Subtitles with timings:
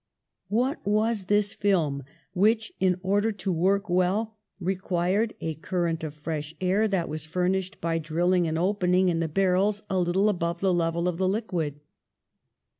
[0.47, 2.01] What was this film
[2.33, 7.79] which, in order to work well, required a current of fresh air that was furnished
[7.79, 11.81] by drilling an opening in the barrels a little above the level of the liquid?